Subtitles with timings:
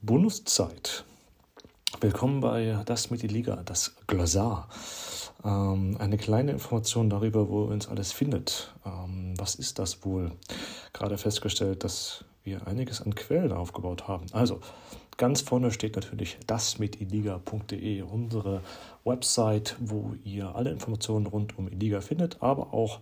[0.00, 1.04] Bonuszeit.
[2.00, 4.68] Willkommen bei Das mit die Liga, das Glossar.
[5.44, 8.72] Ähm, eine kleine Information darüber, wo uns alles findet.
[8.86, 10.30] Ähm, was ist das wohl?
[10.92, 14.26] Gerade festgestellt, dass wir einiges an Quellen aufgebaut haben.
[14.30, 14.60] Also,
[15.16, 18.62] ganz vorne steht natürlich dasmitiliga.de, unsere
[19.02, 23.00] Website, wo ihr alle Informationen rund um Iliga findet, aber auch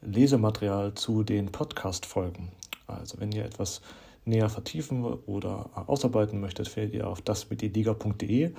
[0.00, 2.52] Lesematerial zu den Podcast-Folgen.
[2.86, 3.82] Also, wenn ihr etwas
[4.24, 8.52] näher vertiefen oder ausarbeiten möchtet, findet ihr auf dasmitdeliga.de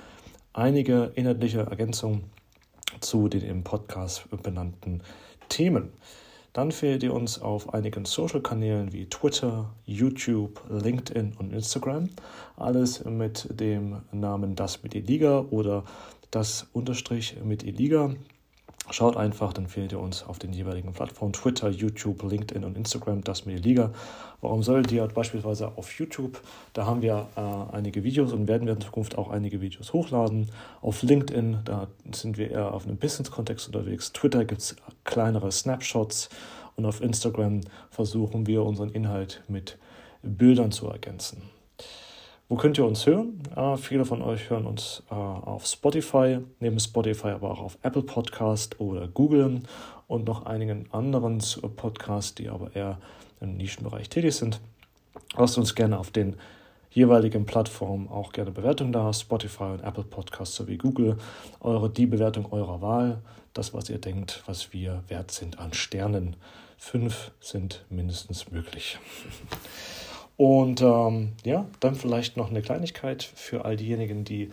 [0.54, 2.24] einige inhaltliche Ergänzungen
[3.00, 5.02] zu den im Podcast benannten
[5.50, 5.92] Themen.
[6.54, 12.10] Dann findet ihr uns auf einigen Social-Kanälen wie Twitter, YouTube, LinkedIn und Instagram.
[12.58, 15.84] Alles mit dem Namen Das mit Liga oder
[16.30, 18.14] das Unterstrich mit Liga.
[18.90, 23.24] Schaut einfach, dann findet ihr uns auf den jeweiligen Plattformen Twitter, YouTube, LinkedIn und Instagram,
[23.24, 23.94] das mit Liga.
[24.42, 26.42] Warum solltet ihr beispielsweise auf YouTube?
[26.74, 30.52] Da haben wir äh, einige Videos und werden wir in Zukunft auch einige Videos hochladen.
[30.82, 34.12] Auf LinkedIn, da sind wir eher auf einem Business-Kontext unterwegs.
[34.12, 36.28] Twitter gibt es kleinere Snapshots
[36.76, 39.78] und auf Instagram versuchen wir unseren Inhalt mit
[40.24, 41.42] Bildern zu ergänzen.
[42.54, 43.42] Wo könnt ihr uns hören?
[43.56, 48.04] Äh, viele von euch hören uns äh, auf Spotify, neben Spotify aber auch auf Apple
[48.04, 49.64] Podcast oder Google
[50.08, 51.42] und noch einigen anderen
[51.76, 53.00] Podcasts, die aber eher
[53.42, 54.62] im Nischenbereich tätig sind.
[55.36, 56.36] Lasst uns gerne auf den
[56.92, 61.18] jeweiligen Plattformen auch gerne Bewertungen da, Spotify und Apple Podcasts sowie Google,
[61.60, 63.24] eure, die Bewertung eurer Wahl,
[63.56, 66.36] das, was ihr denkt, was wir wert sind an Sternen.
[66.78, 69.00] Fünf sind mindestens möglich.
[70.38, 74.52] Und ähm, ja, dann vielleicht noch eine Kleinigkeit für all diejenigen, die ähm,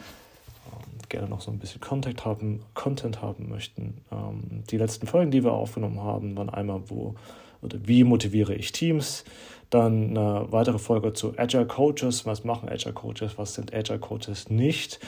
[1.08, 4.02] gerne noch so ein bisschen Contact haben, Content haben möchten.
[4.12, 7.14] Ähm, die letzten Folgen, die wir aufgenommen haben, waren einmal, wo
[7.62, 9.24] oder wie motiviere ich Teams,
[9.68, 14.50] dann eine weitere Folge zu Agile Coaches, was machen Agile Coaches, was sind Agile Coaches
[14.50, 14.98] nicht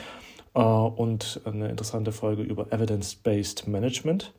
[0.55, 4.33] äh, und eine interessante Folge über Evidence-Based Management.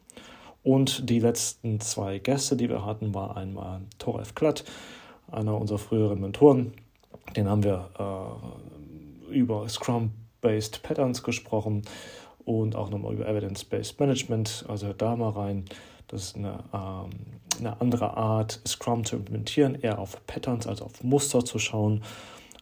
[0.64, 4.64] Und die letzten zwei Gäste, die wir hatten, war einmal Toref Klatt,
[5.32, 6.74] einer unserer früheren Mentoren.
[7.36, 7.90] Den haben wir
[9.32, 11.84] äh, über Scrum-Based Patterns gesprochen
[12.46, 14.66] und auch nochmal über Evidence-Based Management.
[14.68, 15.66] Also da mal rein.
[16.08, 17.10] Das ist eine, ähm,
[17.60, 22.04] eine andere Art, Scrum zu implementieren, eher auf Patterns, also auf Muster zu schauen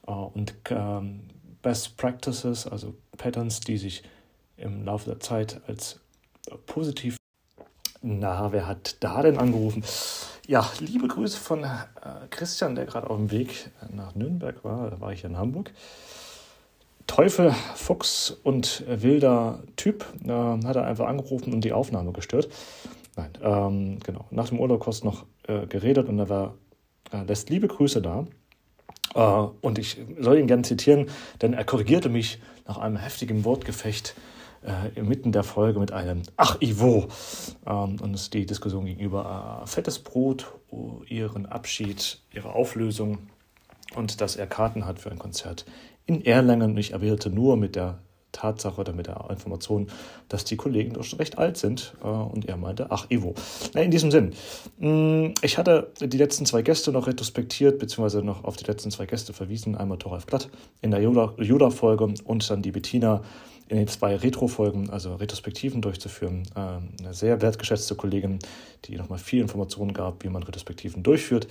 [0.08, 1.22] äh, und ähm,
[1.62, 4.04] Best Practices, also Patterns, die sich
[4.58, 6.00] im Laufe der Zeit als
[6.66, 7.18] positiv.
[8.02, 9.84] Na, wer hat da denn angerufen?
[10.47, 11.69] Ja, liebe Grüße von äh,
[12.31, 14.90] Christian, der gerade auf dem Weg nach Nürnberg war.
[14.90, 15.72] Da war ich in Hamburg.
[17.06, 22.50] Teufel, Fuchs und wilder Typ äh, hat er einfach angerufen und die Aufnahme gestört.
[23.16, 24.25] Nein, ähm, genau.
[24.31, 26.56] Nach dem Urlaub kurz noch äh, geredet und er war,
[27.12, 28.25] äh, lässt liebe Grüße da.
[29.13, 31.08] Äh, und ich soll ihn gerne zitieren,
[31.41, 34.16] denn er korrigierte mich nach einem heftigen Wortgefecht
[34.64, 37.08] äh, inmitten der Folge mit einem Ach Ivo.
[37.66, 40.54] Ähm, und es die Diskussion gegenüber äh, Fettes Brot,
[41.08, 43.18] ihren Abschied, ihre Auflösung
[43.96, 45.66] und dass er Karten hat für ein Konzert
[46.06, 46.78] in Erlangen.
[46.78, 48.00] Ich erwählte nur mit der
[48.32, 49.88] Tatsache oder mit der Information,
[50.30, 51.96] dass die Kollegen doch schon recht alt sind.
[52.04, 53.36] Äh, und er meinte, ach, Ivo.
[53.74, 54.34] Na, in diesem Sinn,
[54.80, 59.06] mm, ich hatte die letzten zwei Gäste noch retrospektiert, beziehungsweise noch auf die letzten zwei
[59.06, 59.76] Gäste verwiesen.
[59.76, 60.50] Einmal Thoralf Glatt
[60.82, 63.22] in der Yoda-Folge und dann die Bettina
[63.72, 66.44] in den zwei Retro-Folgen, also Retrospektiven durchzuführen.
[66.58, 68.40] Ähm, eine sehr wertgeschätzte Kollegin,
[68.84, 71.48] die nochmal viel Informationen gab, wie man Retrospektiven durchführt.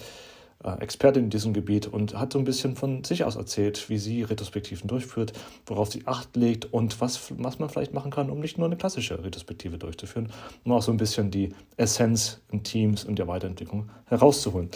[0.62, 3.97] Äh, Expertin in diesem Gebiet und hat so ein bisschen von sich aus erzählt, wie
[3.97, 5.32] sie Retrospektiven durchführt,
[5.64, 8.76] worauf sie Acht legt und was, was man vielleicht machen kann, um nicht nur eine
[8.76, 10.31] klassische Retrospektive durchzuführen,
[10.64, 14.69] um auch so ein bisschen die Essenz in Teams und der Weiterentwicklung herauszuholen.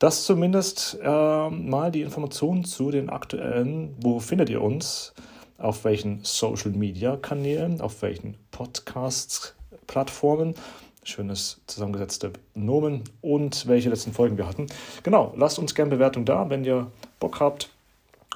[0.00, 5.14] Das zumindest äh, mal die Informationen zu den aktuellen, wo findet ihr uns,
[5.60, 9.54] auf welchen Social Media Kanälen, auf welchen Podcasts,
[9.86, 10.54] Plattformen
[11.02, 14.66] schönes zusammengesetzte Nomen und welche letzten Folgen wir hatten.
[15.02, 17.70] Genau, lasst uns gerne Bewertung da, wenn ihr Bock habt.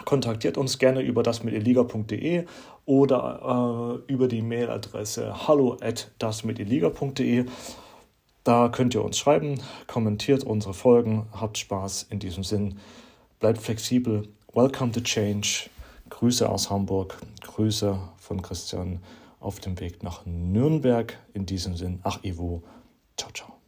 [0.05, 2.47] Kontaktiert uns gerne über dasmitiliga.de
[2.85, 7.47] oder äh, über die Mailadresse hallo at dasmitiliga.de.
[8.43, 12.79] Da könnt ihr uns schreiben, kommentiert unsere Folgen, habt Spaß in diesem Sinn,
[13.41, 14.29] bleibt flexibel.
[14.53, 15.71] Welcome to Change.
[16.15, 19.01] Grüße aus Hamburg, Grüße von Christian
[19.41, 21.19] auf dem Weg nach Nürnberg.
[21.33, 22.63] In diesem Sinn, ach Ivo,
[23.17, 23.64] ciao, ciao.